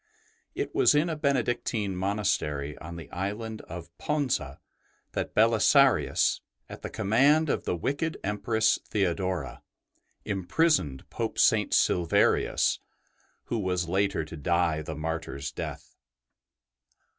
[0.55, 4.59] It was in a Bene dictine monastery on the island of Ponza
[5.11, 9.61] that Belisarius, at the command of the wicked Empress Theodora,
[10.25, 11.71] imprisoned Pope St.
[11.71, 12.79] Silverius,
[13.43, 15.93] who was later to die the martyr's death.